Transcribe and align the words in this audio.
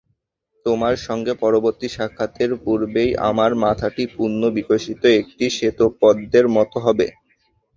তোমার 0.65 0.95
সঙ্গে 1.07 1.33
পরবর্তী 1.41 1.87
সাক্ষাতের 1.89 2.51
পূর্বেই 2.63 3.11
আমার 3.29 3.51
মাথাটি 3.63 4.03
পূর্ণ-বিকশিত 4.15 5.01
একটি 5.19 5.45
শ্বেত 5.49 5.79
পদ্মের 5.99 6.45
মত 6.55 6.71
হবে। 6.85 7.07